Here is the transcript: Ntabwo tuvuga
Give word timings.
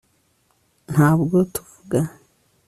Ntabwo 0.91 1.35
tuvuga 1.53 1.99